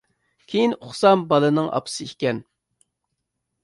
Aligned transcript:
كېيىن 0.53 0.73
ئۇقسام، 0.77 1.27
بالىنىڭ 1.33 1.71
ئاپىسى 1.79 2.11
ئىكەن. 2.11 2.45